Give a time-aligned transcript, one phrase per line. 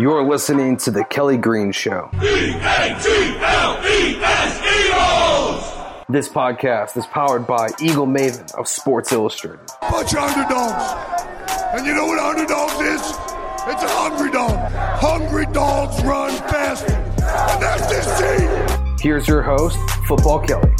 [0.00, 2.08] You're listening to The Kelly Green Show.
[6.08, 9.66] This podcast is powered by Eagle Maven of Sports Illustrated.
[9.80, 10.94] Bunch of underdogs.
[11.74, 13.00] And you know what underdogs is?
[13.66, 14.70] It's a hungry dog.
[14.72, 16.92] Hungry dogs run faster.
[16.92, 18.96] And that's this team.
[19.00, 20.72] Here's your host, Football Kelly.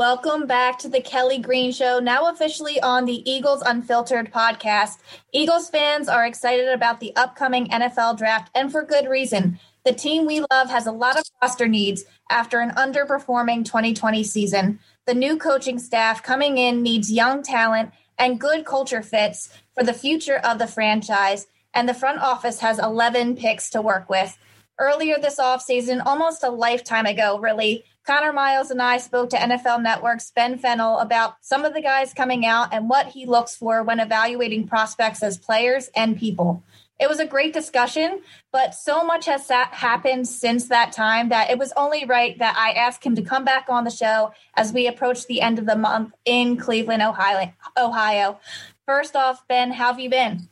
[0.00, 4.96] Welcome back to the Kelly Green Show, now officially on the Eagles Unfiltered podcast.
[5.30, 9.60] Eagles fans are excited about the upcoming NFL draft, and for good reason.
[9.84, 14.78] The team we love has a lot of roster needs after an underperforming 2020 season.
[15.04, 19.92] The new coaching staff coming in needs young talent and good culture fits for the
[19.92, 24.38] future of the franchise, and the front office has 11 picks to work with.
[24.78, 29.84] Earlier this offseason, almost a lifetime ago, really, Connor Miles and I spoke to NFL
[29.84, 33.84] Network's Ben Fennell about some of the guys coming out and what he looks for
[33.84, 36.64] when evaluating prospects as players and people.
[36.98, 41.58] It was a great discussion, but so much has happened since that time that it
[41.58, 44.88] was only right that I asked him to come back on the show as we
[44.88, 47.52] approach the end of the month in Cleveland, Ohio.
[47.78, 48.40] Ohio.
[48.86, 50.48] First off, Ben, how have you been?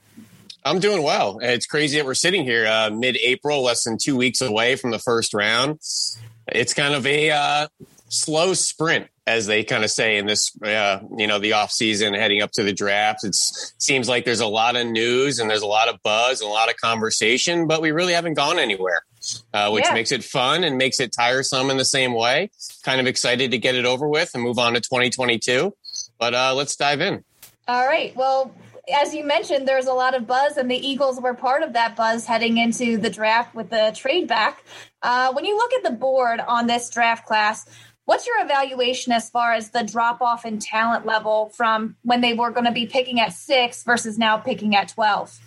[0.65, 1.41] I'm doing well.
[1.43, 5.00] It's crazy that we're sitting here uh, mid-April, less than two weeks away from the
[5.00, 5.81] first round
[6.52, 7.68] it's kind of a uh,
[8.08, 12.14] slow sprint as they kind of say in this uh, you know the off season
[12.14, 13.25] heading up to the draft.
[13.25, 16.50] It seems like there's a lot of news and there's a lot of buzz and
[16.50, 19.03] a lot of conversation but we really haven't gone anywhere
[19.53, 19.94] uh, which yeah.
[19.94, 22.50] makes it fun and makes it tiresome in the same way.
[22.84, 25.75] Kind of excited to get it over with and move on to 2022
[26.19, 27.22] but uh, let's dive in.
[27.69, 28.16] All right.
[28.16, 28.54] Well
[28.94, 31.97] as you mentioned, there's a lot of buzz, and the Eagles were part of that
[31.97, 34.65] buzz heading into the draft with the trade back.
[35.03, 37.66] Uh, when you look at the board on this draft class,
[38.04, 42.34] what's your evaluation as far as the drop off in talent level from when they
[42.34, 45.38] were going to be picking at six versus now picking at 12?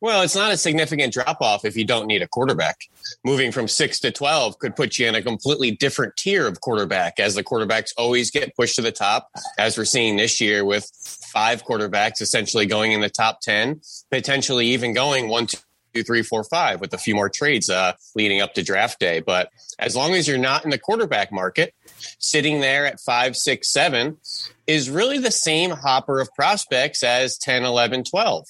[0.00, 2.82] Well, it's not a significant drop off if you don't need a quarterback.
[3.24, 7.18] Moving from six to 12 could put you in a completely different tier of quarterback
[7.18, 9.28] as the quarterbacks always get pushed to the top,
[9.58, 10.90] as we're seeing this year with
[11.32, 13.80] five quarterbacks essentially going in the top 10,
[14.10, 18.40] potentially even going one, two, three, four, five with a few more trades uh, leading
[18.40, 19.20] up to draft day.
[19.20, 21.74] But as long as you're not in the quarterback market,
[22.18, 24.18] sitting there at five, six, seven
[24.66, 28.46] is really the same hopper of prospects as 10, 11, 12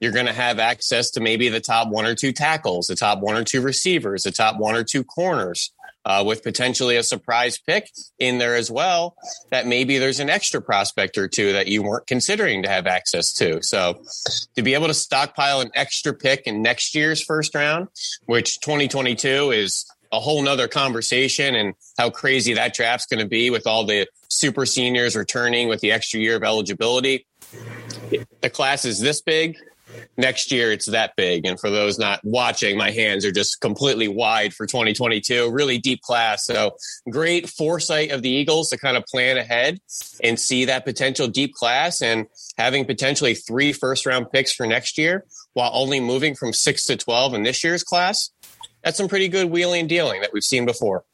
[0.00, 3.20] you're going to have access to maybe the top one or two tackles, the top
[3.20, 5.72] one or two receivers, the top one or two corners,
[6.04, 9.16] uh, with potentially a surprise pick in there as well.
[9.50, 13.32] That maybe there's an extra prospect or two that you weren't considering to have access
[13.34, 13.62] to.
[13.62, 14.02] So
[14.56, 17.88] to be able to stockpile an extra pick in next year's first round,
[18.26, 23.50] which 2022 is a whole nother conversation and how crazy that draft's going to be
[23.50, 27.26] with all the super seniors returning with the extra year of eligibility.
[28.40, 29.58] The class is this big
[30.16, 31.46] next year it's that big.
[31.46, 35.50] And for those not watching, my hands are just completely wide for 2022.
[35.50, 36.44] Really deep class.
[36.44, 36.76] So
[37.10, 39.80] great foresight of the Eagles to kind of plan ahead
[40.22, 42.26] and see that potential deep class and
[42.56, 46.96] having potentially three first round picks for next year while only moving from six to
[46.96, 48.30] 12 in this year's class.
[48.82, 51.04] That's some pretty good wheeling and dealing that we've seen before.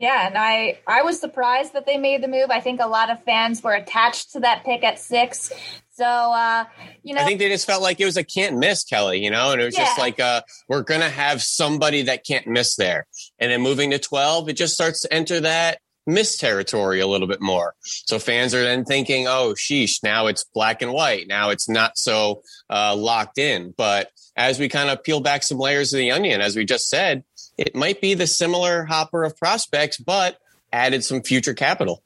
[0.00, 2.50] Yeah, and I I was surprised that they made the move.
[2.50, 5.52] I think a lot of fans were attached to that pick at six.
[6.00, 6.64] So uh,
[7.02, 9.22] you know, I think they just felt like it was a can't miss, Kelly.
[9.22, 9.84] You know, and it was yeah.
[9.84, 13.06] just like uh, we're gonna have somebody that can't miss there.
[13.38, 17.28] And then moving to twelve, it just starts to enter that miss territory a little
[17.28, 17.74] bit more.
[17.82, 21.28] So fans are then thinking, oh, sheesh, now it's black and white.
[21.28, 23.74] Now it's not so uh, locked in.
[23.76, 26.88] But as we kind of peel back some layers of the onion, as we just
[26.88, 27.24] said,
[27.58, 30.38] it might be the similar hopper of prospects, but
[30.72, 32.02] added some future capital.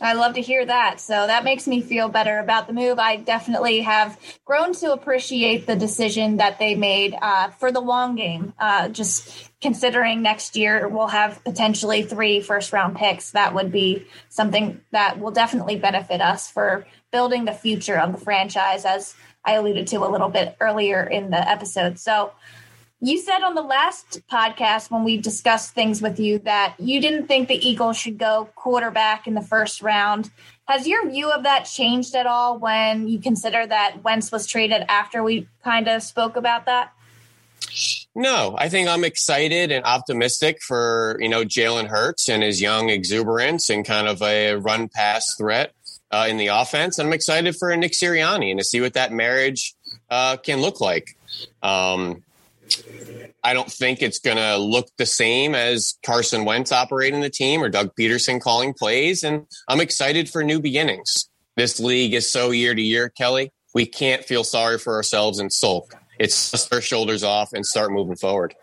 [0.00, 1.00] I love to hear that.
[1.00, 2.98] So that makes me feel better about the move.
[2.98, 8.16] I definitely have grown to appreciate the decision that they made uh, for the long
[8.16, 8.54] game.
[8.58, 14.06] Uh, just considering next year we'll have potentially three first round picks, that would be
[14.28, 19.14] something that will definitely benefit us for building the future of the franchise as
[19.44, 21.98] I alluded to a little bit earlier in the episode.
[21.98, 22.32] So,
[23.00, 27.26] you said on the last podcast when we discussed things with you that you didn't
[27.26, 30.30] think the Eagles should go quarterback in the first round.
[30.68, 34.84] Has your view of that changed at all when you consider that Wentz was traded
[34.88, 36.92] after we kind of spoke about that?
[38.14, 42.90] No, I think I'm excited and optimistic for you know Jalen Hurts and his young
[42.90, 45.72] exuberance and kind of a run pass threat
[46.10, 46.98] uh, in the offense.
[46.98, 49.74] And I'm excited for Nick Sirianni and to see what that marriage
[50.10, 51.16] uh, can look like.
[51.62, 52.22] Um,
[53.42, 57.62] I don't think it's going to look the same as Carson Wentz operating the team
[57.62, 59.22] or Doug Pederson calling plays.
[59.22, 61.28] And I'm excited for new beginnings.
[61.56, 63.52] This league is so year to year, Kelly.
[63.74, 65.94] We can't feel sorry for ourselves and sulk.
[66.18, 68.54] It's dust our shoulders off and start moving forward.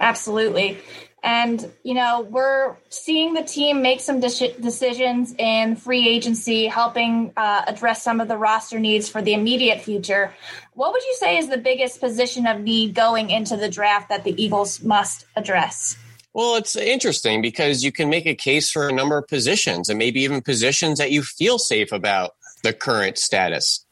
[0.00, 0.78] Absolutely.
[1.22, 7.32] And, you know, we're seeing the team make some de- decisions in free agency, helping
[7.36, 10.34] uh, address some of the roster needs for the immediate future.
[10.74, 14.24] What would you say is the biggest position of need going into the draft that
[14.24, 15.96] the Eagles must address?
[16.34, 19.98] Well, it's interesting because you can make a case for a number of positions and
[19.98, 22.32] maybe even positions that you feel safe about
[22.64, 23.84] the current status.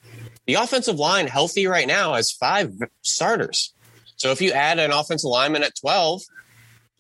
[0.47, 2.73] The offensive line, healthy right now, has five
[3.03, 3.73] starters.
[4.17, 6.23] So if you add an offensive lineman at 12,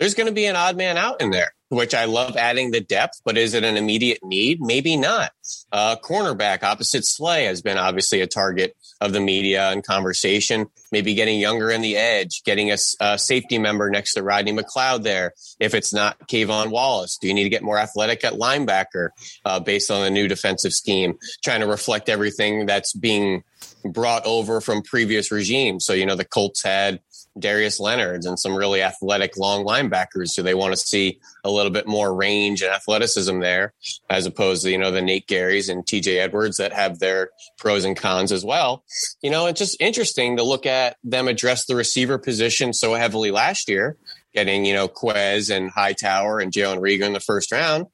[0.00, 2.80] there's going to be an odd man out in there, which I love adding the
[2.80, 4.60] depth, but is it an immediate need?
[4.62, 5.30] Maybe not.
[5.70, 10.68] Uh, cornerback opposite Slay has been obviously a target of the media and conversation.
[10.90, 15.02] Maybe getting younger in the edge, getting a, a safety member next to Rodney McLeod
[15.02, 15.34] there.
[15.58, 19.10] If it's not K'Von Wallace, do you need to get more athletic at linebacker
[19.44, 21.18] uh, based on the new defensive scheme?
[21.44, 23.44] Trying to reflect everything that's being
[23.84, 25.84] brought over from previous regimes.
[25.84, 27.00] So, you know, the Colts had
[27.40, 30.28] Darius Leonard's and some really athletic long linebackers.
[30.28, 33.72] So they want to see a little bit more range and athleticism there,
[34.08, 37.84] as opposed to, you know, the Nate Gerrys and TJ Edwards that have their pros
[37.84, 38.84] and cons as well.
[39.22, 43.30] You know, it's just interesting to look at them address the receiver position so heavily
[43.30, 43.96] last year,
[44.34, 47.86] getting, you know, Quez and Hightower and Jalen Reagor in the first round.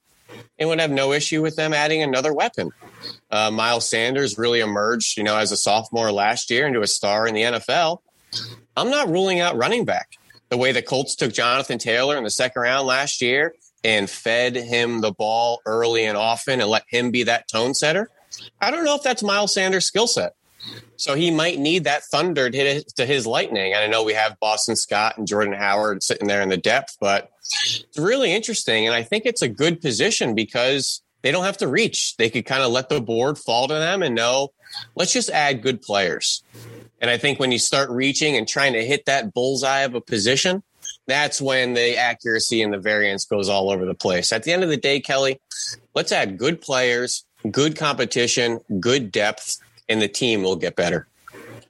[0.58, 2.72] And would have no issue with them adding another weapon.
[3.30, 7.28] Uh, Miles Sanders really emerged, you know, as a sophomore last year into a star
[7.28, 7.98] in the NFL.
[8.76, 10.16] I'm not ruling out running back.
[10.48, 14.54] The way the Colts took Jonathan Taylor in the second round last year and fed
[14.54, 18.10] him the ball early and often and let him be that tone setter.
[18.60, 20.34] I don't know if that's Miles Sanders' skill set.
[20.96, 23.72] So he might need that thunder to hit to his lightning.
[23.72, 26.96] And I know we have Boston Scott and Jordan Howard sitting there in the depth,
[27.00, 28.86] but it's really interesting.
[28.86, 32.16] And I think it's a good position because they don't have to reach.
[32.16, 34.52] They could kind of let the board fall to them and know,
[34.94, 36.42] let's just add good players.
[37.06, 40.00] And I think when you start reaching and trying to hit that bullseye of a
[40.00, 40.64] position,
[41.06, 44.32] that's when the accuracy and the variance goes all over the place.
[44.32, 45.40] At the end of the day, Kelly,
[45.94, 49.58] let's add good players, good competition, good depth,
[49.88, 51.06] and the team will get better.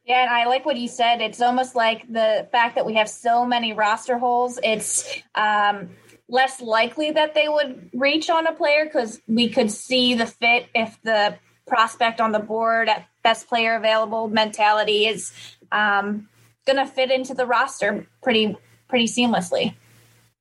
[0.07, 1.21] Yeah, and I like what you said.
[1.21, 4.59] It's almost like the fact that we have so many roster holes.
[4.65, 5.91] It's um,
[6.31, 10.69] less likely that they would reach on a player because we could see the fit
[10.75, 11.37] if the
[11.67, 15.33] prospect on the board at best player available mentality is
[15.73, 16.29] um,
[16.67, 18.57] going to fit into the roster pretty
[18.89, 19.75] pretty seamlessly.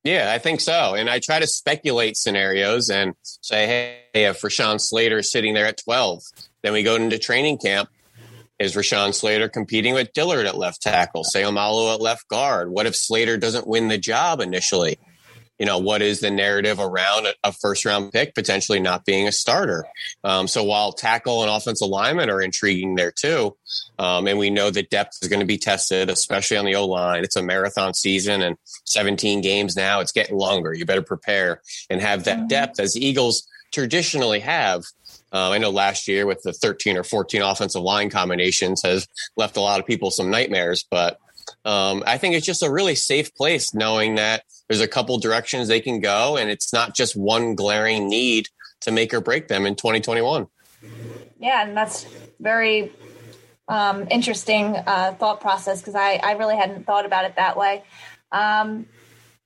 [0.04, 0.94] Yeah, I think so.
[0.94, 5.66] And I try to speculate scenarios and say, hey, if Rashawn Slater is sitting there
[5.66, 6.22] at 12,
[6.62, 7.89] then we go into training camp.
[8.60, 11.24] Is Rashawn Slater competing with Dillard at left tackle?
[11.24, 12.69] Seumalo at left guard?
[12.69, 15.00] What if Slater doesn't win the job initially?
[15.59, 19.31] You know, what is the narrative around a, first round pick potentially not being a
[19.31, 19.85] starter?
[20.24, 23.56] Um, so while tackle and offensive alignment are intriguing there too,
[23.97, 26.85] um, and we know that depth is going to be tested, especially on the O
[26.85, 27.24] line.
[27.24, 30.02] It's a marathon season and 17 games now.
[30.02, 30.74] It's getting longer.
[30.74, 32.47] You better prepare and have that mm-hmm.
[32.47, 34.83] depth as Eagles traditionally have.
[35.31, 39.57] Uh, I know last year with the 13 or 14 offensive line combinations has left
[39.57, 41.19] a lot of people some nightmares, but
[41.66, 45.68] um, I think it's just a really safe place knowing that there's a couple directions
[45.68, 48.48] they can go, and it's not just one glaring need
[48.81, 50.48] to make or break them in 2021.
[51.40, 52.06] Yeah, and that's
[52.40, 52.92] very
[53.68, 57.84] um, interesting uh, thought process because I, I really hadn't thought about it that way.
[58.31, 58.86] Um,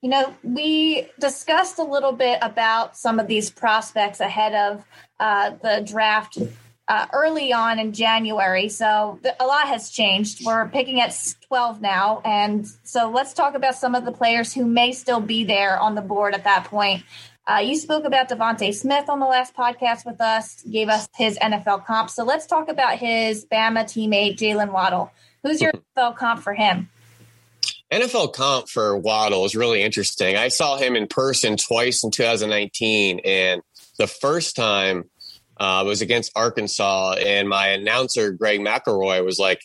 [0.02, 4.86] you know, we discussed a little bit about some of these prospects ahead of
[5.20, 6.38] uh, the draft
[6.90, 8.68] uh, early on in January.
[8.68, 10.44] So a lot has changed.
[10.44, 11.16] We're picking at
[11.48, 12.22] 12 now.
[12.26, 15.94] And so let's talk about some of the players who may still be there on
[15.94, 17.04] the board at that point.
[17.46, 21.38] Uh, you spoke about DeVonta Smith on the last podcast with us, gave us his
[21.38, 22.10] NFL comp.
[22.10, 25.12] So let's talk about his Bama teammate, Jaylen Waddle.
[25.44, 26.90] Who's your NFL comp for him?
[27.92, 30.38] NFL comp for Waddle is really interesting.
[30.38, 33.22] I saw him in person twice in 2019.
[33.26, 33.62] And
[33.98, 35.10] the first time
[35.60, 39.62] Uh, it was against Arkansas, and my announcer Greg McElroy was like,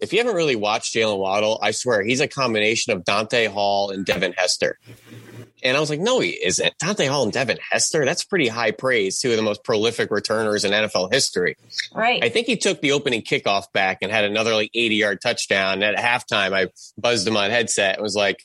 [0.00, 3.90] "If you haven't really watched Jaylen Waddle, I swear he's a combination of Dante Hall
[3.90, 4.78] and Devin Hester."
[5.64, 6.76] And I was like, no, he isn't.
[6.78, 9.18] Dante Hall and Devin Hester, that's pretty high praise.
[9.18, 11.56] Two of the most prolific returners in NFL history.
[11.94, 12.22] Right.
[12.22, 15.82] I think he took the opening kickoff back and had another like 80 yard touchdown.
[15.82, 18.44] And at halftime, I buzzed him on headset and was like,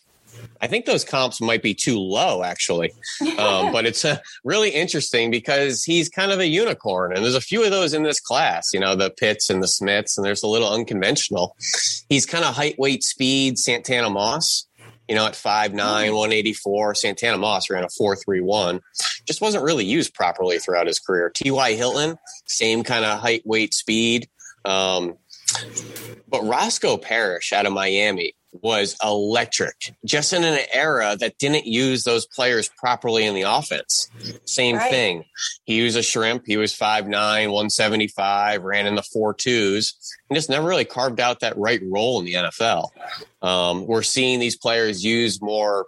[0.61, 2.91] I think those comps might be too low, actually.
[3.37, 7.41] Um, but it's uh, really interesting because he's kind of a unicorn, and there's a
[7.41, 8.73] few of those in this class.
[8.73, 11.55] You know, the Pitts and the Smiths, and there's a little unconventional.
[12.09, 14.65] He's kind of height, weight, speed, Santana Moss
[15.09, 16.93] you know, at 5'9, 184.
[16.93, 18.79] Santana Moss ran a 4'3'1.
[19.25, 21.31] Just wasn't really used properly throughout his career.
[21.33, 21.73] T.Y.
[21.73, 22.15] Hilton,
[22.45, 24.29] same kind of height, weight, speed.
[24.65, 25.17] Um,
[26.27, 32.03] but Roscoe Parrish out of Miami was electric, just in an era that didn't use
[32.03, 34.09] those players properly in the offense.
[34.45, 34.89] Same right.
[34.89, 35.25] thing.
[35.65, 36.43] He was a shrimp.
[36.45, 39.93] He was 5'9, 175, ran in the four twos,
[40.29, 42.89] and just never really carved out that right role in the NFL.
[43.41, 45.85] Um, we're seeing these players use more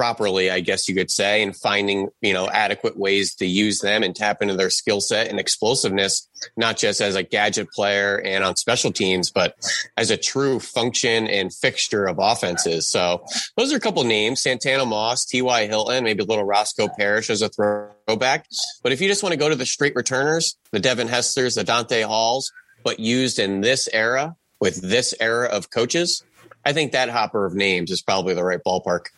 [0.00, 4.02] properly, I guess you could say, and finding, you know, adequate ways to use them
[4.02, 6.26] and tap into their skill set and explosiveness,
[6.56, 9.56] not just as a gadget player and on special teams, but
[9.98, 12.88] as a true function and fixture of offenses.
[12.88, 13.26] So
[13.58, 15.66] those are a couple names, Santana Moss, T.Y.
[15.66, 18.46] Hilton, maybe a little Roscoe Parrish as a throwback.
[18.82, 21.64] But if you just want to go to the straight returners, the Devin Hesters, the
[21.64, 22.50] Dante Halls,
[22.82, 26.24] but used in this era with this era of coaches,
[26.64, 29.08] I think that hopper of names is probably the right ballpark.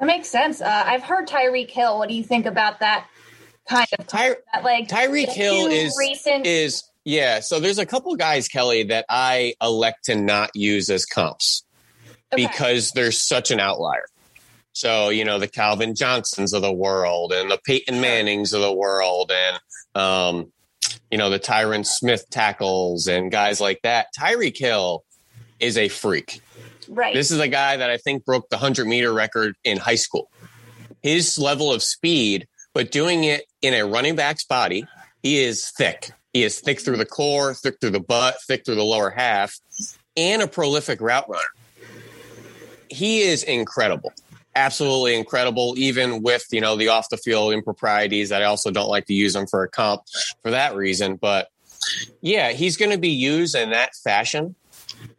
[0.00, 0.62] That makes sense.
[0.62, 1.98] Uh, I've heard Tyreek Hill.
[1.98, 3.06] What do you think about that
[3.68, 7.40] kind of Ty- that, like Tyreek Hill is recent is yeah.
[7.40, 11.64] So there's a couple guys, Kelly, that I elect to not use as comps
[12.32, 12.46] okay.
[12.46, 14.06] because they're such an outlier.
[14.72, 18.72] So you know the Calvin Johnsons of the world and the Peyton Mannings of the
[18.72, 19.60] world and
[19.94, 20.52] um,
[21.10, 24.06] you know the Tyron Smith tackles and guys like that.
[24.18, 25.04] Tyreek Hill
[25.58, 26.40] is a freak.
[26.90, 27.14] Right.
[27.14, 30.28] This is a guy that I think broke the 100 meter record in high school.
[31.02, 34.84] His level of speed, but doing it in a running back's body,
[35.22, 36.10] he is thick.
[36.32, 39.56] He is thick through the core, thick through the butt, thick through the lower half,
[40.16, 41.44] and a prolific route runner.
[42.88, 44.12] He is incredible.
[44.56, 48.88] Absolutely incredible, even with, you know, the off the field improprieties that I also don't
[48.88, 50.02] like to use him for a comp
[50.42, 51.14] for that reason.
[51.14, 51.48] But
[52.20, 54.56] yeah, he's going to be used in that fashion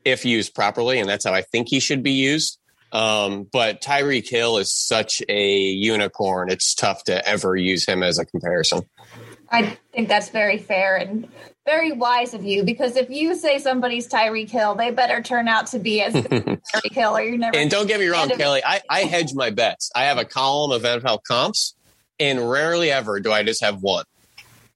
[0.06, 2.58] if used properly, and that's how I think he should be used.
[2.92, 8.20] Um, but Tyreek Hill is such a unicorn; it's tough to ever use him as
[8.20, 8.82] a comparison.
[9.50, 11.28] I think that's very fair and
[11.66, 15.68] very wise of you because if you say somebody's Tyreek Hill, they better turn out
[15.68, 17.56] to be as Tyreek Hill, or you're never.
[17.56, 19.92] And don't get me wrong, Kelly, I, I hedge my bets.
[19.96, 21.75] I have a column of NFL comps,
[22.20, 24.06] and rarely ever do I just have one.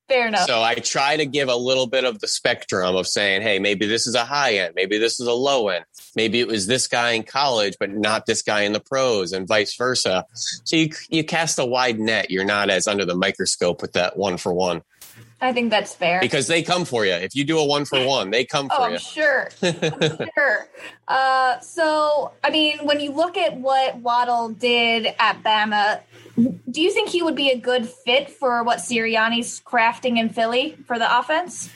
[0.08, 0.48] Fair enough.
[0.48, 3.88] So I try to give a little bit of the spectrum of saying, hey, maybe
[3.88, 5.86] this is a high end, maybe this is a low end,
[6.16, 9.48] maybe it was this guy in college, but not this guy in the pros, and
[9.48, 10.26] vice versa.
[10.34, 12.30] So you you cast a wide net.
[12.30, 14.84] You're not as under the microscope with that one for one.
[15.42, 17.12] I think that's fair because they come for you.
[17.12, 19.00] If you do a one for one, they come for oh, you.
[19.00, 20.68] Sure, I'm sure.
[21.08, 26.00] Uh, so, I mean, when you look at what Waddle did at Bama,
[26.36, 30.78] do you think he would be a good fit for what Sirianni's crafting in Philly
[30.86, 31.70] for the offense?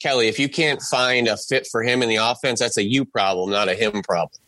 [0.00, 3.04] Kelly, if you can't find a fit for him in the offense, that's a you
[3.04, 4.40] problem, not a him problem.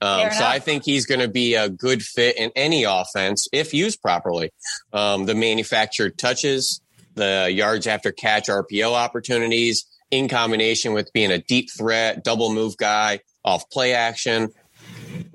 [0.00, 3.74] Um, so I think he's going to be a good fit in any offense if
[3.74, 4.50] used properly.
[4.92, 6.80] Um, the manufactured touches,
[7.14, 12.76] the yards after catch RPO opportunities, in combination with being a deep threat, double move
[12.76, 14.50] guy off play action.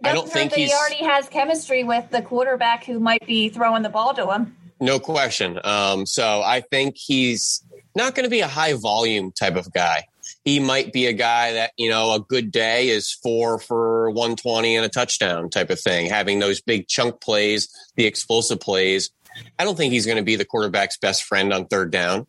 [0.03, 3.89] I don't think he already has chemistry with the quarterback who might be throwing the
[3.89, 4.55] ball to him.
[4.79, 5.59] No question.
[5.63, 7.63] Um, so I think he's
[7.95, 10.05] not going to be a high volume type of guy.
[10.43, 14.75] He might be a guy that, you know, a good day is four for 120
[14.75, 19.11] and a touchdown type of thing, having those big chunk plays, the explosive plays.
[19.59, 22.25] I don't think he's going to be the quarterback's best friend on third down.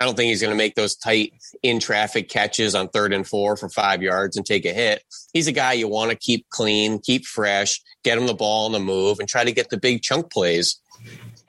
[0.00, 3.26] I don't think he's going to make those tight in traffic catches on third and
[3.26, 5.02] four for five yards and take a hit.
[5.32, 8.72] He's a guy you want to keep clean, keep fresh, get him the ball on
[8.72, 10.80] the move, and try to get the big chunk plays.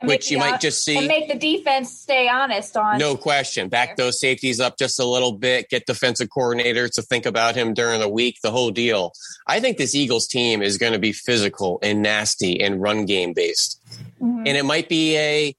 [0.03, 2.99] which you might just see and make the defense stay honest on.
[2.99, 3.67] No question.
[3.67, 5.69] Back those safeties up just a little bit.
[5.69, 8.37] Get defensive coordinators to think about him during the week.
[8.43, 9.13] The whole deal.
[9.47, 13.33] I think this Eagles team is going to be physical and nasty and run game
[13.33, 13.81] based,
[14.21, 14.43] mm-hmm.
[14.45, 15.55] and it might be a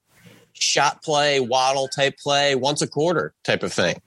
[0.59, 4.01] shot play, waddle type play once a quarter type of thing.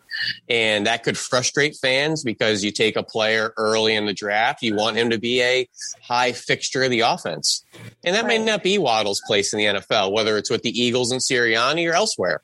[0.49, 4.75] And that could frustrate fans because you take a player early in the draft, you
[4.75, 5.68] want him to be a
[6.02, 7.64] high fixture of the offense.
[8.04, 8.38] And that right.
[8.38, 11.90] may not be Waddle's place in the NFL, whether it's with the Eagles and Sirianni
[11.90, 12.42] or elsewhere.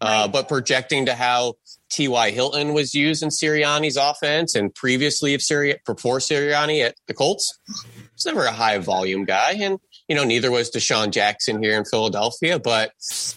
[0.00, 0.32] Uh, right.
[0.32, 1.54] But projecting to how
[1.90, 2.30] T.Y.
[2.30, 7.58] Hilton was used in Sirianni's offense and previously of Siri- before Sirianni at the Colts,
[8.14, 9.52] it's never a high volume guy.
[9.52, 9.78] And
[10.10, 12.92] you know, neither was DeSean Jackson here in Philadelphia, but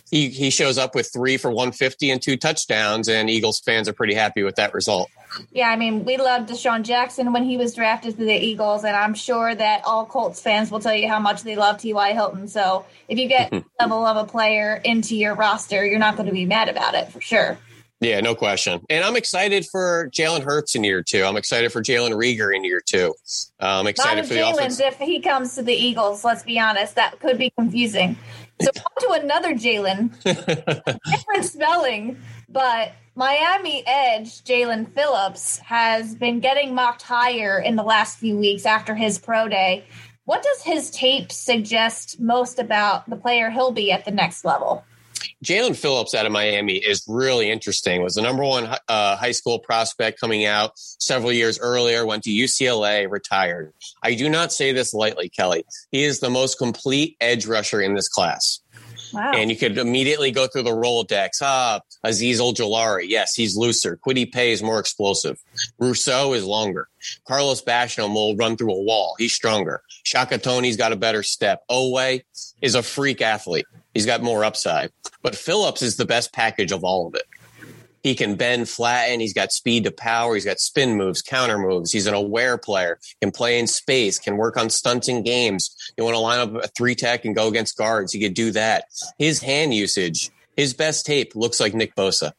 [0.09, 3.93] he, he shows up with three for 150 and two touchdowns, and Eagles fans are
[3.93, 5.07] pretty happy with that result.
[5.51, 8.95] Yeah, I mean, we loved DeSean Jackson when he was drafted to the Eagles, and
[8.95, 12.13] I'm sure that all Colts fans will tell you how much they love T.Y.
[12.13, 12.47] Hilton.
[12.47, 16.33] So if you get level of a player into your roster, you're not going to
[16.33, 17.59] be mad about it for sure.
[18.03, 18.81] Yeah, no question.
[18.89, 21.23] And I'm excited for Jalen Hurts in year two.
[21.23, 23.15] I'm excited for Jalen Reagor in year two.
[23.61, 24.79] Uh, I'm excited for the offense.
[24.79, 28.17] If he comes to the Eagles, let's be honest, that could be confusing.
[28.61, 32.17] So on to another Jalen, different spelling,
[32.49, 38.65] but Miami Edge Jaelan Phillips has been getting mocked higher in the last few weeks
[38.65, 39.85] after his pro day.
[40.25, 44.83] What does his tape suggest most about the player he'll be at the next level?
[45.43, 48.01] Jaelan Phillips out of Miami is really interesting.
[48.01, 52.05] Was the number one uh, high school prospect coming out several years earlier.
[52.05, 53.73] Went to UCLA, retired.
[54.01, 55.65] I do not say this lightly, Kelly.
[55.91, 58.59] He is the most complete edge rusher in this class.
[59.13, 59.31] Wow.
[59.35, 61.39] And you could immediately go through the Rolodex.
[61.41, 63.05] Ah, Azeez Ojulari.
[63.07, 63.99] Yes, he's looser.
[64.05, 65.37] Kwity Paye is more explosive.
[65.77, 66.87] Rousseau is longer.
[67.27, 69.15] Carlos Basham will run through a wall.
[69.19, 69.83] He's stronger.
[70.03, 71.61] Shaka Toney's got a better step.
[71.69, 72.21] Oweh
[72.61, 73.65] is a freak athlete.
[73.93, 74.91] He's got more upside.
[75.21, 77.23] But Phillips is the best package of all of it.
[78.03, 79.21] He can bend, flatten.
[79.21, 80.33] He's got speed to power.
[80.35, 81.91] He's got spin moves, counter moves.
[81.91, 82.99] He's an aware player.
[83.21, 84.19] Can play in space.
[84.19, 85.73] Can work on stunting games.
[85.97, 88.11] You want to line up a three tech and go against guards.
[88.11, 88.85] He could do that.
[89.17, 92.33] His hand usage, his best tape looks like Nick Bosa.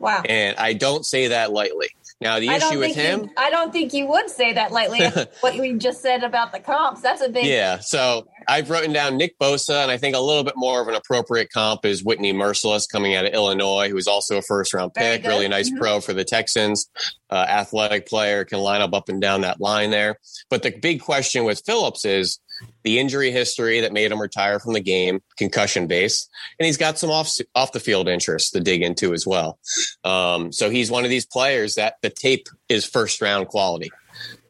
[0.00, 0.22] Wow.
[0.28, 1.88] And I don't say that lightly.
[2.20, 5.00] Now the issue with him, you, I don't think you would say that lightly.
[5.40, 7.44] what you just said about the comps, that's a big.
[7.44, 7.78] Yeah.
[7.80, 10.94] So I've written down Nick Bosa, and I think a little bit more of an
[10.94, 15.24] appropriate comp is Whitney Mercilus coming out of Illinois, who's also a first round pick,
[15.24, 15.78] really nice mm-hmm.
[15.78, 16.88] pro for the Texans.
[17.28, 20.18] Uh, athletic player can line up up and down that line there.
[20.48, 22.38] But the big question with Phillips is
[22.86, 26.28] the injury history that made him retire from the game, concussion base,
[26.60, 29.58] and he's got some off off the field interests to dig into as well.
[30.04, 33.90] Um, so he's one of these players that the tape is first round quality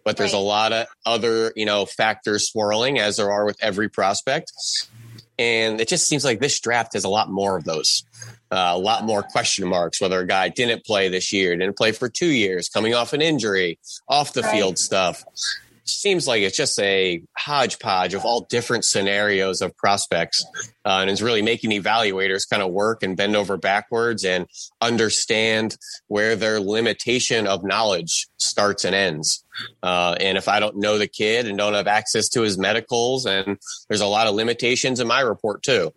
[0.04, 0.38] but there's right.
[0.38, 4.52] a lot of other you know factors swirling as there are with every prospect
[5.38, 8.04] and it just seems like this draft has a lot more of those
[8.52, 11.90] uh, a lot more question marks whether a guy didn't play this year didn't play
[11.90, 14.52] for two years coming off an injury off the right.
[14.52, 15.24] field stuff
[15.88, 20.44] seems like it's just a hodgepodge of all different scenarios of prospects.
[20.84, 24.46] Uh, and it's really making evaluators kind of work and bend over backwards and
[24.80, 25.76] understand
[26.08, 29.44] where their limitation of knowledge starts and ends.
[29.82, 33.26] Uh, and if I don't know the kid and don't have access to his medicals,
[33.26, 35.92] and there's a lot of limitations in my report too.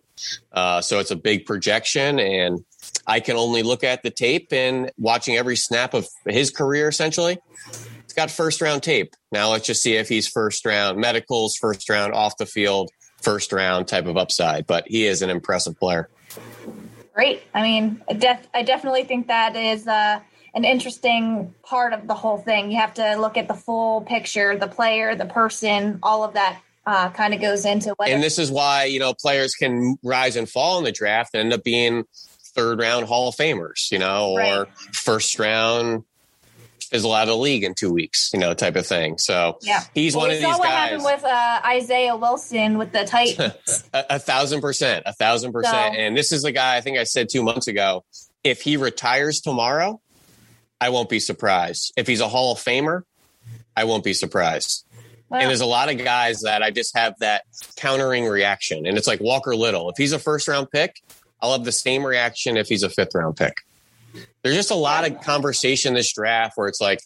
[0.52, 2.62] Uh, so it's a big projection and
[3.06, 7.38] I can only look at the tape and watching every snap of his career essentially
[8.20, 9.14] got first round tape.
[9.32, 12.90] Now let's just see if he's first round medicals, first round off the field,
[13.22, 14.66] first round type of upside.
[14.66, 16.08] But he is an impressive player.
[17.14, 17.42] Great.
[17.54, 20.20] I mean, I, def- I definitely think that is uh,
[20.54, 22.70] an interesting part of the whole thing.
[22.70, 26.60] You have to look at the full picture, the player, the person, all of that
[26.86, 28.08] uh, kind of goes into what.
[28.08, 31.44] And this is why you know players can rise and fall in the draft and
[31.44, 32.04] end up being
[32.54, 34.58] third round Hall of Famers, you know, right.
[34.58, 36.04] or first round
[36.90, 39.16] fizzle out of the league in two weeks, you know, type of thing.
[39.16, 40.58] So yeah, he's well, one of these guys.
[40.58, 43.84] what happened with uh, Isaiah Wilson with the Titans.
[43.94, 45.94] a, a, thousand percent, a thousand percent.
[45.94, 48.04] So, and this is the guy I think I said two months ago.
[48.42, 50.00] If he retires tomorrow,
[50.80, 51.92] I won't be surprised.
[51.96, 53.02] If he's a Hall of Famer,
[53.76, 54.84] I won't be surprised.
[55.28, 57.44] Well, and there's a lot of guys that I just have that
[57.76, 58.84] countering reaction.
[58.84, 59.88] And it's like Walker Little.
[59.90, 61.00] If he's a first round pick,
[61.40, 63.58] I'll have the same reaction if he's a fifth round pick.
[64.42, 67.00] There's just a lot of conversation this draft where it's like,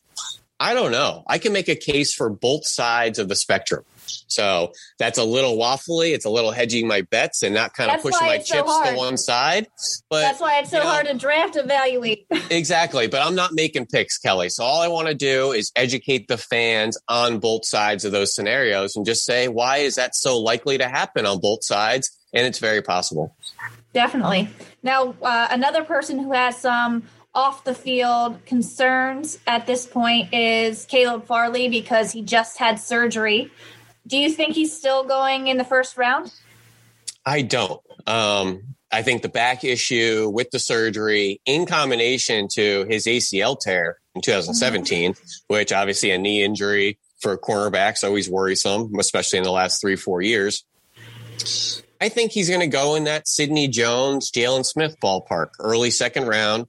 [0.61, 1.25] I don't know.
[1.27, 3.85] I can make a case for both sides of the spectrum.
[4.27, 6.15] So that's a little waffly.
[6.15, 8.85] It's a little hedging my bets and not kind of that's pushing my chips so
[8.85, 9.67] to one side.
[10.09, 12.27] But that's why it's so you know, hard to draft evaluate.
[12.51, 13.07] exactly.
[13.09, 14.49] But I'm not making picks, Kelly.
[14.49, 18.35] So all I want to do is educate the fans on both sides of those
[18.35, 22.11] scenarios and just say, why is that so likely to happen on both sides?
[22.35, 23.37] And it's very possible.
[23.93, 24.49] Definitely.
[24.83, 30.85] Now, uh, another person who has some off the field concerns at this point is
[30.87, 33.51] Caleb Farley because he just had surgery.
[34.07, 36.33] Do you think he's still going in the first round?
[37.25, 37.81] I don't.
[38.07, 43.99] Um, I think the back issue with the surgery, in combination to his ACL tear
[44.15, 45.25] in 2017, mm-hmm.
[45.49, 50.21] which obviously a knee injury for cornerbacks always worrisome, especially in the last three four
[50.21, 50.65] years.
[52.05, 56.27] I think he's going to go in that Sidney Jones, Jaylon Smith ballpark, early second
[56.27, 56.67] round.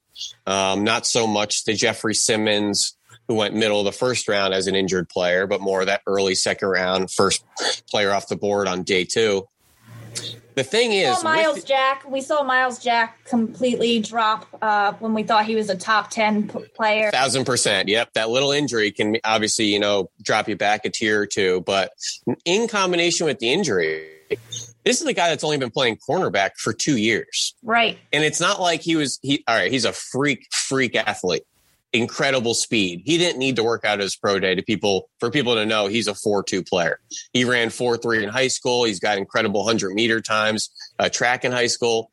[0.47, 2.95] Um, not so much the Jeffrey Simmons
[3.27, 6.35] who went middle of the first round as an injured player, but more that early
[6.35, 7.43] second round, first
[7.89, 9.45] player off the board on day two.
[10.53, 12.09] The thing we is, Myles with, Jack.
[12.09, 16.47] We saw Myles Jack completely drop uh, when we thought he was a top ten
[16.47, 17.11] p- player.
[17.11, 17.89] Thousand percent.
[17.89, 21.59] Yep, that little injury can obviously you know drop you back a tier or two,
[21.65, 21.91] but
[22.45, 24.07] in combination with the injury,
[24.85, 27.53] this is the guy that's only been playing cornerback for two years.
[27.63, 27.97] Right.
[28.13, 31.43] And it's not like he was he all right, he's a freak, freak athlete
[31.95, 33.01] incredible speed.
[33.05, 35.87] He didn't need to work out his pro day to people for people to know
[35.87, 36.99] he's a 4-2 player.
[37.31, 38.83] He ran 4-3 in high school.
[38.83, 40.69] He's got incredible 100 meter times,
[40.99, 42.11] uh, track in high school.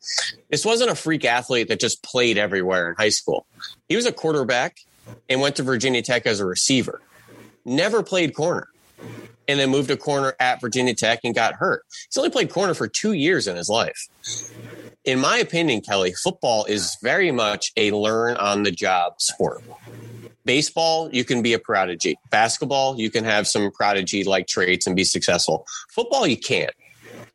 [0.51, 3.47] This wasn't a freak athlete that just played everywhere in high school.
[3.89, 4.79] He was a quarterback
[5.29, 7.01] and went to Virginia Tech as a receiver.
[7.65, 8.69] Never played corner.
[9.49, 11.85] And then moved to corner at Virginia Tech and got hurt.
[12.09, 14.09] He's only played corner for two years in his life
[15.05, 19.63] in my opinion, Kelly, football is very much a learn on the job sport.
[20.45, 22.17] Baseball, you can be a prodigy.
[22.31, 25.67] Basketball, you can have some prodigy like traits and be successful.
[25.91, 26.73] Football, you can't.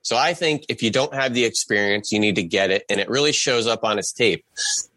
[0.01, 2.85] So I think if you don't have the experience, you need to get it.
[2.89, 4.45] And it really shows up on his tape.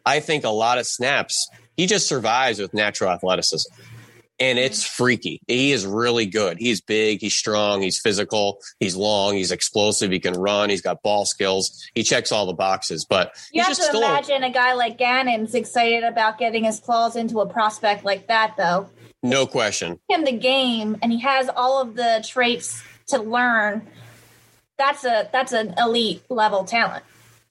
[0.06, 3.72] I think a lot of snaps, he just survives with natural athleticism
[4.40, 5.42] and it's freaky.
[5.46, 6.58] He is really good.
[6.58, 11.02] He's big, he's strong, he's physical, he's long, he's explosive, he can run, he's got
[11.02, 11.86] ball skills.
[11.94, 13.04] He checks all the boxes.
[13.04, 17.40] But you have to imagine a guy like Gannon's excited about getting his claws into
[17.40, 18.88] a prospect like that, though.
[19.22, 20.00] No question.
[20.08, 23.86] In the game, and he has all of the traits to learn.
[24.78, 27.04] That's a that's an elite level talent.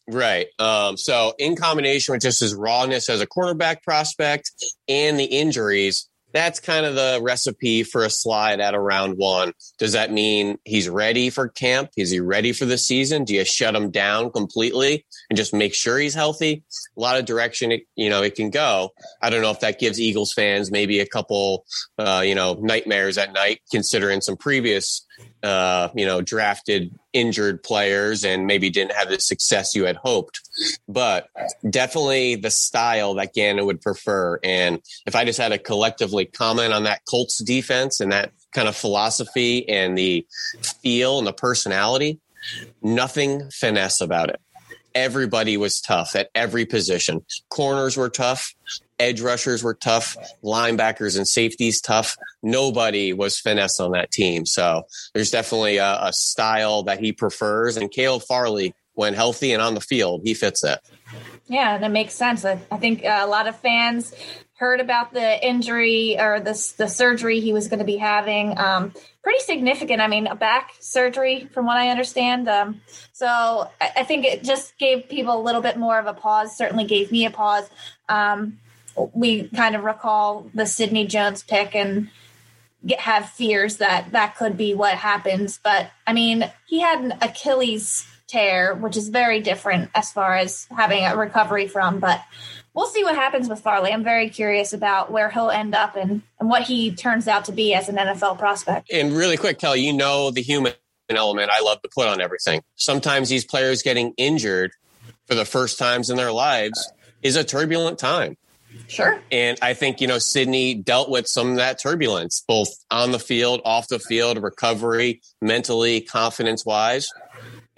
[0.08, 0.48] Right.
[0.58, 4.52] Um, so in combination with just his rawness as a quarterback prospect
[4.88, 9.54] and the injuries, that's kind of the recipe for a slide at a round one.
[9.78, 11.90] Does that mean he's ready for camp?
[11.98, 13.24] Is he ready for the season?
[13.24, 16.64] Do you shut him down completely and just make sure he's healthy?
[16.98, 18.90] A lot of direction, it, you know, it can go.
[19.22, 21.66] I don't know if that gives Eagles fans maybe a couple,
[21.98, 25.06] uh, you know, nightmares at night, considering some previous
[25.44, 30.42] uh, you know, drafted injured players and maybe didn't have the success you had hoped.
[30.88, 31.30] But
[31.70, 34.40] definitely the style that Gannon would prefer.
[34.44, 38.68] And if I just had to collectively comment on that Colts defense and that kind
[38.68, 40.26] of philosophy and the
[40.82, 42.20] feel and the personality,
[42.82, 44.42] nothing finesse about it
[44.96, 47.24] everybody was tough at every position.
[47.50, 48.54] Corners were tough,
[49.00, 52.18] edge rushers were tough, linebackers and safeties tough.
[52.44, 54.46] Nobody was finesse on that team.
[54.46, 54.84] So
[55.14, 57.78] there's definitely a, a style that he prefers.
[57.78, 60.80] And Caleb Farley, when healthy and on the field, he fits it.
[61.48, 62.46] Yeah, and that makes sense.
[62.46, 64.14] I, I think uh, a lot of fans
[64.60, 68.58] heard about the injury or the, the surgery he was going to be having.
[68.58, 70.02] Um, pretty significant.
[70.02, 72.50] I mean, a back surgery, from what I understand.
[72.50, 72.82] Um,
[73.14, 73.28] so
[73.80, 76.58] I, I, think it just gave people a little bit more of a pause.
[76.58, 77.70] Certainly gave me a pause.
[78.10, 78.60] Um,
[79.14, 82.10] we kind of recall the Sidney Jones pick and
[82.86, 85.60] get, have fears that that could be what happens.
[85.64, 90.68] But I mean, he had an Achilles tear, which is very different as far as
[90.76, 92.00] having a recovery from.
[92.00, 92.22] But
[92.74, 93.92] we'll see what happens with Farley.
[93.92, 97.52] I'm very curious about where he'll end up and, and what he turns out to
[97.52, 98.92] be as an NFL prospect.
[98.92, 100.74] And really quick, Kelly, you know the human
[101.10, 102.62] element I love to put on everything.
[102.76, 104.72] Sometimes these players getting injured
[105.26, 108.38] for the first times in their lives is a turbulent time.
[108.88, 109.20] Sure.
[109.32, 113.20] And I think, you know, Sidney dealt with some of that turbulence, both on the
[113.20, 117.08] field, off the field, recovery, mentally, confidence wise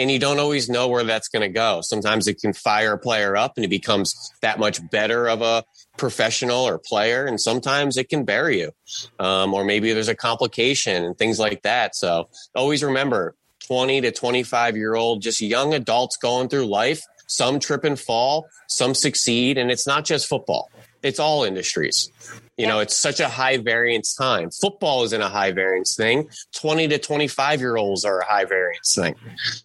[0.02, 1.82] and you don't always know where that's going to go.
[1.82, 5.64] Sometimes it can fire a player up and he becomes that much better of a
[5.96, 8.72] professional or player, and sometimes it can bury you,
[9.20, 11.96] um, or maybe there's a complication and things like that.
[11.96, 13.36] So always remember
[13.68, 17.02] 20 to 25 year old, just young adults going through life.
[17.32, 20.70] Some trip and fall, some succeed, and it's not just football
[21.04, 22.12] it's all industries.
[22.58, 24.52] You know, it's such a high variance time.
[24.52, 26.30] Football is in a high variance thing.
[26.54, 29.16] 20 to 25 year olds are a high variance thing.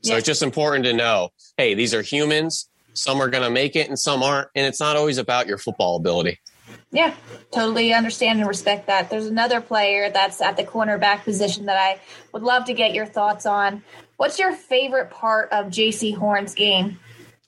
[0.01, 0.19] So yeah.
[0.19, 2.69] it's just important to know hey, these are humans.
[2.95, 4.49] Some are going to make it and some aren't.
[4.55, 6.39] And it's not always about your football ability.
[6.91, 7.15] Yeah,
[7.51, 9.11] totally understand and respect that.
[9.11, 12.01] There's another player that's at the cornerback position that I
[12.33, 13.83] would love to get your thoughts on.
[14.17, 16.99] What's your favorite part of Jaycee Horn's game?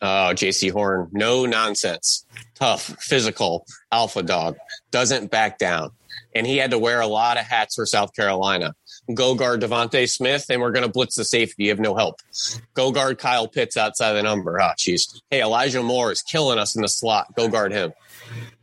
[0.01, 2.25] Oh, Jaycee Horn, no nonsense.
[2.55, 4.57] Tough, physical, alpha dog,
[4.93, 5.91] doesn't back down.
[6.35, 8.75] and he had to wear a lot of hats for South Carolina.
[9.15, 11.65] Go guard DeVonta Smith, and we're going to blitz the safety.
[11.65, 12.21] You have no help.
[12.75, 14.61] Go guard Kyle Pitts outside the number.
[14.61, 15.21] Ah, oh, jeez.
[15.31, 17.35] Hey, Elijah Moore is killing us in the slot.
[17.35, 17.93] Go guard him.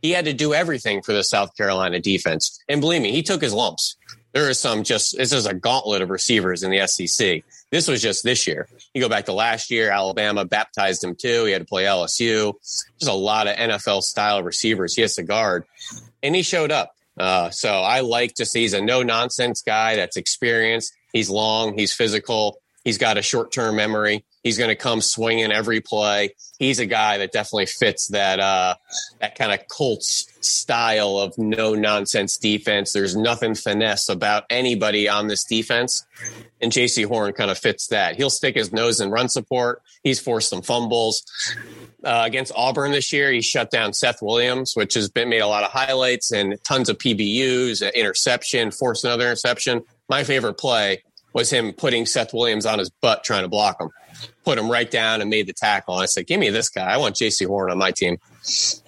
[0.00, 2.62] He had to do everything for the South Carolina defense.
[2.68, 3.96] And believe me, he took his lumps.
[4.36, 7.42] There is some just, this is a gauntlet of receivers in the SEC.
[7.70, 8.68] This was just this year.
[8.92, 11.46] You go back to last year, Alabama baptized him too.
[11.46, 12.52] He had to play LSU.
[13.00, 15.64] There's a lot of NFL style receivers he has to guard.
[16.22, 16.92] And he showed up.
[17.18, 20.92] Uh, so I like to see he's a no nonsense guy that's experienced.
[21.14, 24.26] He's long, he's physical, he's got a short term memory.
[24.46, 26.36] He's going to come swinging every play.
[26.60, 28.76] He's a guy that definitely fits that uh,
[29.20, 32.92] that kind of Colts style of no nonsense defense.
[32.92, 36.06] There's nothing finesse about anybody on this defense,
[36.60, 38.14] and Jaycee Horn kind of fits that.
[38.14, 39.82] He'll stick his nose in run support.
[40.04, 41.24] He's forced some fumbles.
[42.04, 45.48] Uh, against Auburn this year, he shut down Seth Williams, which has been made a
[45.48, 49.82] lot of highlights and tons of PBUs, interception, forced another interception.
[50.08, 53.90] My favorite play was him putting Seth Williams on his butt trying to block him
[54.44, 55.94] put him right down and made the tackle.
[55.94, 56.92] I said, "Give me this guy.
[56.92, 58.18] I want Jaycee Horn on my team."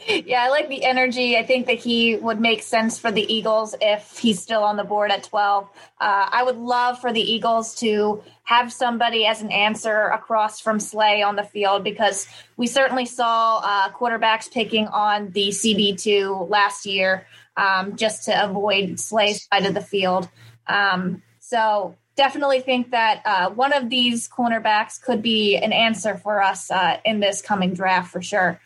[0.06, 1.36] Yeah, I like the energy.
[1.36, 4.84] I think that he would make sense for the Eagles if he's still on the
[4.84, 5.64] board at 12.
[5.64, 5.68] Uh,
[6.00, 11.22] I would love for the Eagles to have somebody as an answer across from Slay
[11.22, 17.26] on the field because we certainly saw uh, quarterbacks picking on the CB2 last year
[17.56, 20.28] um, just to avoid Slay's side of the field.
[20.68, 26.42] Um, so definitely think that uh, one of these cornerbacks could be an answer for
[26.42, 28.60] us uh, in this coming draft for sure.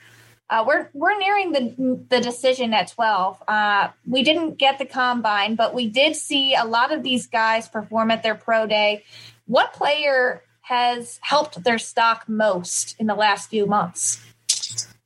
[0.50, 3.42] Uh, we're we're nearing the the decision at 12.
[3.46, 7.68] Uh, we didn't get the combine, but we did see a lot of these guys
[7.68, 9.04] perform at their pro day.
[9.46, 14.20] What player has helped their stock most in the last few months?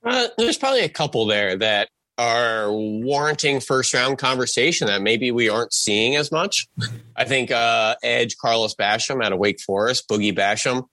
[0.05, 5.49] Uh, there's probably a couple there that are warranting first round conversation that maybe we
[5.49, 6.67] aren't seeing as much.
[7.15, 10.89] I think uh, Edge Carlos Basham out of Wake Forest, Boogie Basham,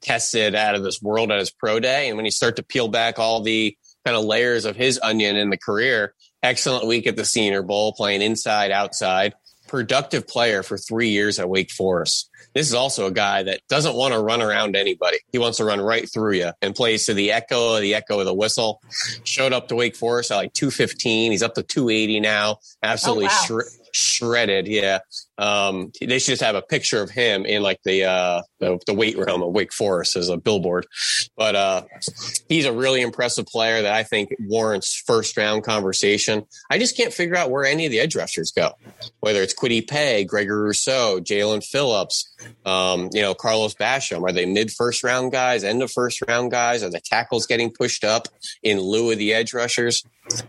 [0.00, 2.08] tested out of this world at his pro day.
[2.08, 5.36] And when you start to peel back all the kind of layers of his onion
[5.36, 9.34] in the career, excellent week at the Senior Bowl, playing inside, outside,
[9.66, 12.30] productive player for three years at Wake Forest.
[12.54, 15.18] This is also a guy that doesn't want to run around anybody.
[15.32, 18.18] He wants to run right through you and plays to the echo, of the echo
[18.18, 18.80] of the whistle.
[19.24, 21.32] Showed up to Wake Forest at like 215.
[21.32, 22.52] He's up to 280 now.
[22.52, 23.60] Oh, Absolutely oh, wow.
[23.96, 24.66] Shredded.
[24.66, 24.98] Yeah.
[25.38, 28.94] Um, they should just have a picture of him in like the, uh, the, the
[28.94, 30.86] weight room of Wake Forest as a billboard.
[31.36, 31.82] But uh,
[32.48, 36.44] he's a really impressive player that I think warrants first round conversation.
[36.70, 38.72] I just can't figure out where any of the edge rushers go,
[39.20, 44.22] whether it's Kwity Paye, Gregory Rousseau, Jaelan Phillips, um, you know, Carlos Basham.
[44.22, 46.82] Are they mid first round guys, end of first round guys?
[46.82, 48.28] Are the tackles getting pushed up
[48.62, 50.04] in lieu of the edge rushers?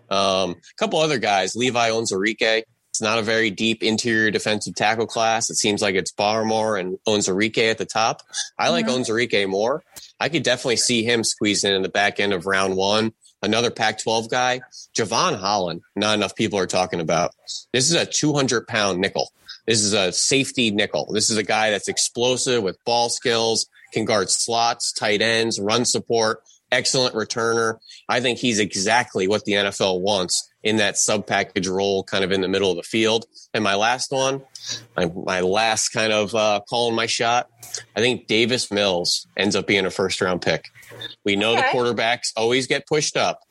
[0.10, 2.64] Um, a couple other guys, Levi Onwuzurike
[2.98, 5.52] it's not a very deep interior defensive tackle class.
[5.52, 8.24] It seems like it's Barmore and Onwuzurike at the top.
[8.58, 9.04] I like mm-hmm.
[9.04, 9.84] Onwuzurike more.
[10.20, 13.14] I could definitely see him squeezing in the back end of round one.
[13.44, 14.62] Another Pac 12 guy,
[14.96, 17.36] Jevon Holland, not enough people are talking about.
[17.72, 19.32] This is a 200 pound nickel.
[19.68, 21.12] This is a safety nickel.
[21.14, 25.86] This is a guy that's explosive with ball skills, can guard slots, tight ends, run
[25.86, 27.78] support, excellent returner.
[28.10, 32.32] I think he's exactly what the NFL wants in that sub package role, kind of
[32.32, 33.26] in the middle of the field.
[33.54, 34.42] And my last one,
[34.96, 37.50] my, my last kind of uh, calling my shot,
[37.96, 40.66] I think Davis Mills ends up being a first round pick.
[41.24, 41.62] We know okay.
[41.62, 43.42] the quarterbacks always get pushed up.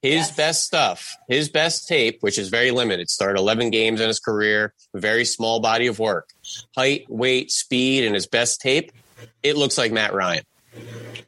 [0.00, 0.36] His yes.
[0.36, 4.74] best stuff, his best tape, which is very limited, started 11 games in his career,
[4.94, 6.28] very small body of work,
[6.76, 8.92] height, weight, speed, and his best tape,
[9.42, 10.44] it looks like Matt Ryan.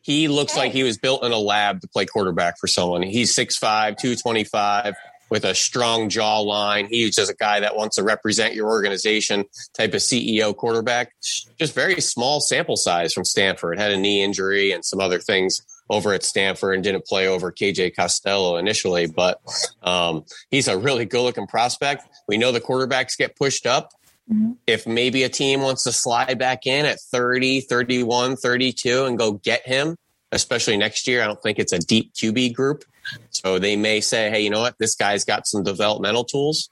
[0.02, 0.62] He looks okay.
[0.62, 3.02] like he was built in a lab to play quarterback for someone.
[3.02, 4.94] He's 6'5, 225
[5.28, 6.88] with a strong jawline.
[6.88, 9.44] He's just a guy that wants to represent your organization
[9.76, 11.12] type of CEO quarterback.
[11.58, 13.78] Just very small sample size from Stanford.
[13.78, 17.52] Had a knee injury and some other things over at Stanford and didn't play over
[17.52, 19.40] KJ Costello initially, but
[19.82, 22.04] um, he's a really good looking prospect.
[22.26, 23.92] We know the quarterbacks get pushed up.
[24.32, 24.52] Mm-hmm.
[24.66, 29.32] If maybe a team wants to slide back in at 30, 31, 32 and go
[29.32, 29.96] get him,
[30.32, 32.84] especially next year, I don't think it's a deep QB group.
[33.30, 34.76] So they may say, hey, you know what?
[34.78, 36.68] This guy's got some developmental tools.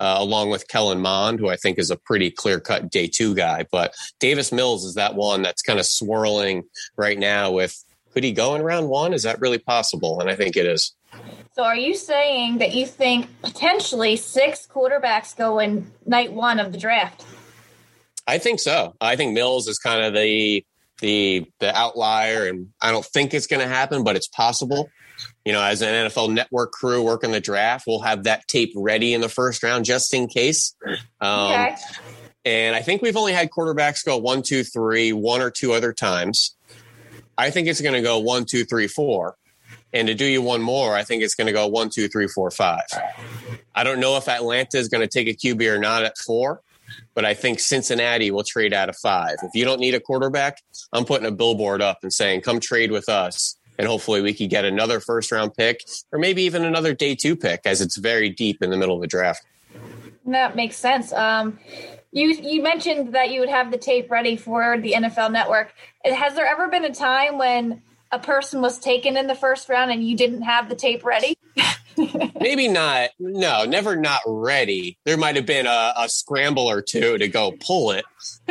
[0.00, 3.34] Uh, along with Kellen Mond, who I think is a pretty clear cut day two
[3.34, 3.66] guy.
[3.70, 6.64] But Davis Mills is that one that's kind of swirling
[6.96, 9.12] right now with could he go in round one?
[9.12, 10.20] Is that really possible?
[10.20, 10.92] And I think it is.
[11.52, 16.72] So are you saying that you think potentially six quarterbacks go in night one of
[16.72, 17.24] the draft?
[18.26, 18.94] I think so.
[19.00, 20.64] I think Mills is kind of the
[21.00, 24.88] the the outlier, and I don't think it's going to happen, but it's possible.
[25.44, 29.12] You know, as an NFL Network crew working the draft, we'll have that tape ready
[29.14, 30.74] in the first round just in case.
[31.20, 31.76] Um, okay.
[32.44, 35.92] And I think we've only had quarterbacks go one, two, three, one or two other
[35.92, 36.56] times.
[37.36, 39.36] I think it's going to go one, two, three, four.
[39.92, 42.28] And to do you one more, I think it's going to go one, two, three,
[42.28, 42.84] four, five.
[43.74, 46.62] I don't know if Atlanta is going to take a QB or not at four,
[47.14, 49.36] but I think Cincinnati will trade out of five.
[49.42, 52.92] If you don't need a quarterback, I'm putting a billboard up and saying, come trade
[52.92, 53.56] with us.
[53.78, 57.34] And hopefully we could get another first round pick or maybe even another day two
[57.34, 59.42] pick as it's very deep in the middle of the draft.
[60.26, 61.12] That makes sense.
[61.12, 61.58] Um,
[62.12, 65.72] you you mentioned that you would have the tape ready for the NFL Network.
[66.04, 69.90] Has there ever been a time when a person was taken in the first round
[69.90, 71.36] and you didn't have the tape ready?
[72.40, 73.10] Maybe not.
[73.18, 74.98] No, never not ready.
[75.04, 78.04] There might have been a, a scramble or two to go pull it,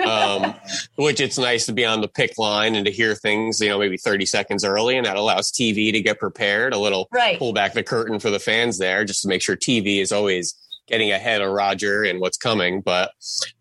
[0.05, 0.53] um,
[0.95, 3.79] which it's nice to be on the pick line and to hear things, you know,
[3.79, 4.97] maybe 30 seconds early.
[4.97, 7.37] And that allows TV to get prepared, a little right.
[7.37, 10.55] pull back the curtain for the fans there just to make sure TV is always
[10.87, 12.81] getting ahead of Roger and what's coming.
[12.81, 13.11] But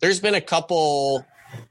[0.00, 1.26] there's been a couple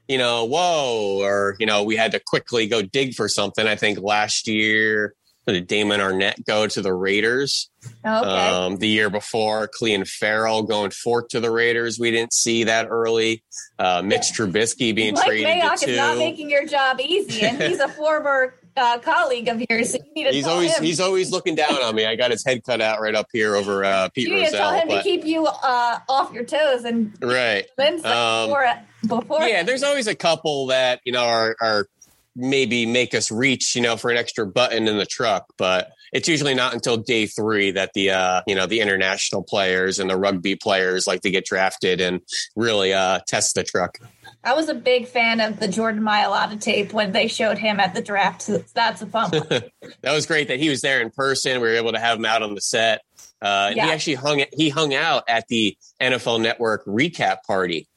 [0.08, 3.66] you know, whoa, or, you know, we had to quickly go dig for something.
[3.66, 5.14] I think last year,
[5.52, 7.70] Damon Arnette go to the Raiders?
[8.04, 8.28] Oh, okay.
[8.28, 11.98] Um, the year before, Clelin Ferrell going fourth to the Raiders.
[11.98, 13.42] We didn't see that early.
[13.78, 15.92] Uh, Mitch Trubisky being Mike traded Mayock to two.
[15.92, 19.92] is not making your job easy, and he's a former uh, colleague of yours.
[19.92, 20.84] So he's always him.
[20.84, 22.04] he's always looking down on me.
[22.04, 24.58] I got his head cut out right up here over uh, Pete you Rozelle.
[24.58, 27.66] tell him but, to keep you uh, off your toes and right.
[27.78, 28.72] Um, before,
[29.06, 31.86] before yeah, there's always a couple that you know are are
[32.34, 36.28] maybe make us reach you know for an extra button in the truck, but it's
[36.28, 40.16] usually not until day three that the uh, you know the international players and the
[40.16, 42.20] rugby players like to get drafted and
[42.56, 43.98] really uh, test the truck.
[44.44, 47.94] I was a big fan of the Jordan Mailata tape when they showed him at
[47.94, 48.48] the draft.
[48.72, 49.48] That's a fun one.
[50.02, 51.60] that was great that he was there in person.
[51.60, 53.02] We were able to have him out on the set.
[53.40, 53.86] Uh, yeah.
[53.86, 57.88] He actually hung he hung out at the NFL Network recap party,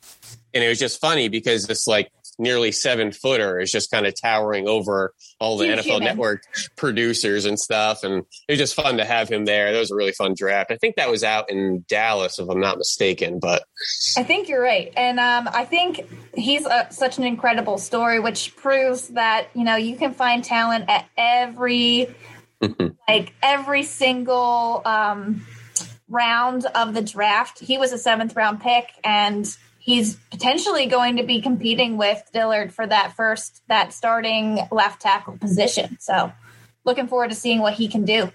[0.54, 4.20] and it was just funny because this like nearly seven footer is just kind of
[4.20, 6.04] towering over all the NFL human.
[6.04, 6.44] Network
[6.76, 8.04] producers and stuff.
[8.04, 9.72] And it was just fun to have him there.
[9.72, 10.72] That was a really fun draft.
[10.72, 13.40] I think that was out in Dallas, if I'm not mistaken.
[13.40, 13.64] But
[14.18, 18.56] I think you're right, and um, I think he's a, such an incredible story, which
[18.56, 22.14] proves that you know you can find talent at every
[23.08, 25.46] like every single um,
[26.10, 27.60] round of the draft.
[27.60, 29.46] He was a seventh round pick, and
[29.82, 35.38] he's potentially going to be competing with Dillard for that first that starting left tackle
[35.38, 35.98] position.
[36.00, 36.32] So
[36.86, 38.32] looking forward to seeing what he can do.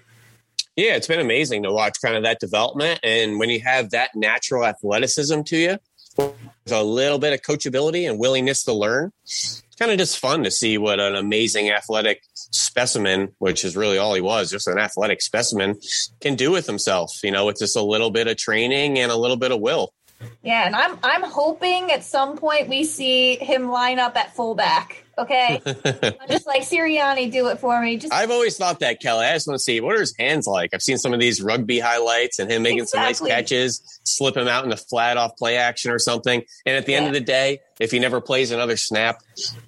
[0.75, 2.99] Yeah, it's been amazing to watch kind of that development.
[3.01, 5.77] And when you have that natural athleticism to you,
[6.17, 10.43] with a little bit of coachability and willingness to learn, it's kind of just fun
[10.43, 14.77] to see what an amazing athletic specimen, which is really all he was, just an
[14.77, 15.79] athletic specimen,
[16.19, 17.11] can do with himself.
[17.23, 19.93] You know, with just a little bit of training and a little bit of will.
[20.41, 25.03] Yeah, and I'm I'm hoping at some point we see him line up at fullback.
[25.17, 27.97] Okay, I'm just like Sirianni, do it for me.
[27.97, 29.25] Just I've always thought that Kelly.
[29.25, 30.73] I just want to see what are his hands like.
[30.73, 33.13] I've seen some of these rugby highlights and him making exactly.
[33.15, 36.43] some nice catches, slip him out in the flat off play action or something.
[36.65, 36.99] And at the yeah.
[36.99, 39.21] end of the day, if he never plays another snap,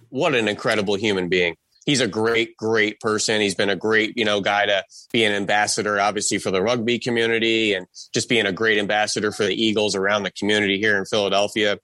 [0.09, 3.41] what an incredible human being he's a great, great person.
[3.41, 6.99] He's been a great, you know, guy to be an ambassador, obviously for the rugby
[6.99, 11.05] community and just being a great ambassador for the Eagles around the community here in
[11.05, 11.79] Philadelphia.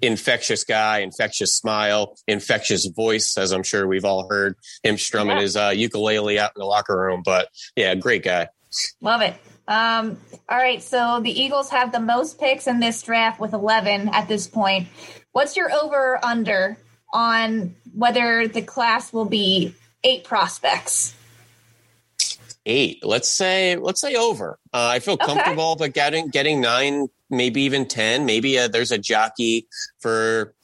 [0.00, 5.42] Infectious guy, infectious smile, infectious voice, as I'm sure we've all heard him strumming yeah.
[5.42, 7.22] his uh, ukulele out in the locker room.
[7.24, 8.48] But yeah, great guy.
[9.00, 9.34] Love it.
[9.68, 14.10] Um, all right, so the Eagles have the most picks in this draft with 11
[14.10, 14.88] at this point.
[15.32, 16.78] What's your over under
[17.12, 21.14] on whether the class will be eight prospects.
[22.64, 23.04] Eight.
[23.04, 24.58] Let's say let's say over.
[24.72, 25.86] Uh, I feel comfortable, okay.
[25.86, 28.26] but getting getting nine, maybe even ten.
[28.26, 29.68] Maybe uh, there's a jockey
[30.00, 30.54] for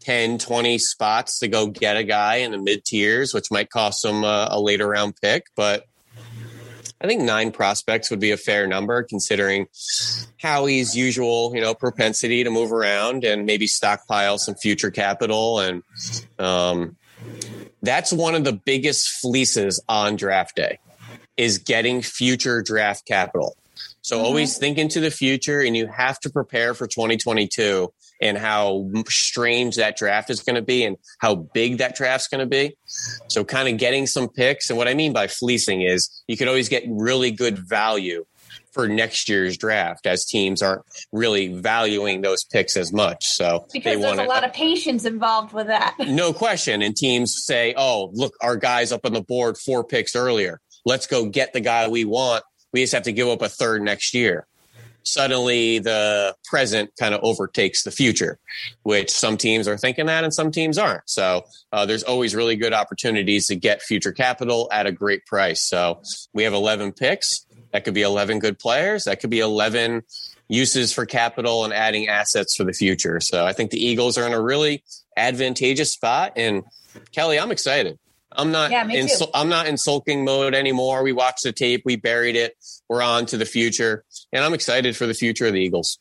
[0.00, 4.02] 10, 20 spots to go get a guy in the mid tiers, which might cost
[4.02, 5.46] them uh, a later round pick.
[5.56, 5.84] But
[7.00, 9.68] I think nine prospects would be a fair number considering
[10.42, 15.60] Howie's usual, you know, propensity to move around and maybe stockpile some future capital.
[15.60, 15.82] And
[16.38, 16.96] um,
[17.82, 20.78] that's one of the biggest fleeces on draft day
[21.36, 23.56] is getting future draft capital.
[24.02, 24.26] So mm-hmm.
[24.26, 29.76] always think into the future and you have to prepare for 2022 and how strange
[29.76, 32.76] that draft is going to be and how big that draft's going to be.
[33.28, 34.70] So kind of getting some picks.
[34.70, 38.24] And what I mean by fleecing is you could always get really good value
[38.72, 40.82] for next year's draft as teams aren't
[41.12, 43.26] really valuing those picks as much.
[43.26, 45.96] So because there's a lot of patience involved with that.
[46.08, 46.82] No question.
[46.82, 50.60] And teams say, oh, look, our guy's up on the board four picks earlier.
[50.84, 52.42] Let's go get the guy we want.
[52.72, 54.46] We just have to give up a third next year
[55.08, 58.38] suddenly the present kind of overtakes the future,
[58.82, 61.08] which some teams are thinking that and some teams aren't.
[61.08, 65.66] So uh, there's always really good opportunities to get future capital at a great price.
[65.68, 66.02] So
[66.32, 67.46] we have 11 picks.
[67.72, 69.04] That could be 11 good players.
[69.04, 70.02] That could be 11
[70.48, 73.20] uses for capital and adding assets for the future.
[73.20, 74.82] So I think the Eagles are in a really
[75.16, 76.32] advantageous spot.
[76.36, 76.64] And
[77.12, 77.98] Kelly, I'm excited.
[78.32, 81.02] I'm not yeah, in I'm not in sulking mode anymore.
[81.02, 82.54] We watched the tape, we buried it.
[82.88, 85.98] We're on to the future, and I'm excited for the future of the Eagles.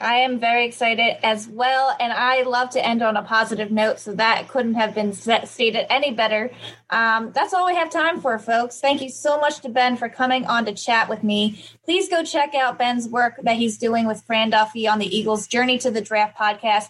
[0.00, 3.98] I am very excited as well, and I love to end on a positive note,
[4.00, 6.50] so that couldn't have been stated any better.
[6.88, 8.80] Um, that's all we have time for, folks.
[8.80, 11.62] Thank you so much to Ben for coming on to chat with me.
[11.84, 15.46] Please go check out Ben's work that he's doing with Fran Duffy on the Eagles'
[15.46, 16.86] Journey to the Draft podcast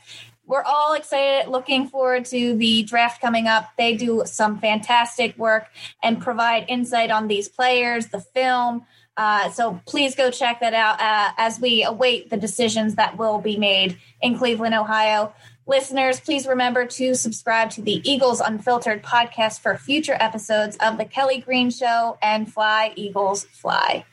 [0.51, 3.70] we're all excited, looking forward to the draft coming up.
[3.78, 5.68] They do some fantastic work
[6.03, 8.84] and provide insight on these players, the film.
[9.16, 13.38] Uh, so please go check that out uh, as we await the decisions that will
[13.38, 15.32] be made in Cleveland, Ohio.
[15.68, 21.05] Listeners, please remember to subscribe to the Eagles Unfiltered podcast for future episodes of The
[21.05, 24.05] Kelly Green Show and Fly Eagles Fly.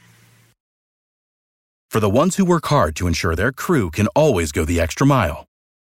[1.89, 5.07] For the ones who work hard to ensure their crew can always go the extra
[5.07, 5.46] mile